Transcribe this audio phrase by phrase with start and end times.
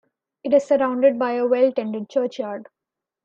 [0.43, 2.69] It is surrounded by a well tended churchyard.